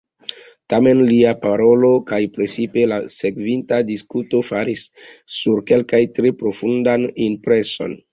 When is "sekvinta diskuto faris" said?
3.15-4.87